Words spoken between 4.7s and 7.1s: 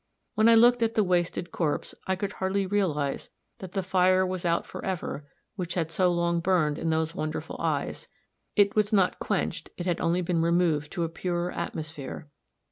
ever which had so long burned in